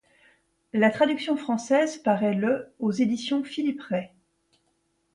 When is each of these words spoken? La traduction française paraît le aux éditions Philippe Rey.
La 0.73 0.89
traduction 0.89 1.37
française 1.37 1.97
paraît 1.97 2.33
le 2.33 2.73
aux 2.79 2.89
éditions 2.91 3.43
Philippe 3.43 3.83
Rey. 3.83 4.11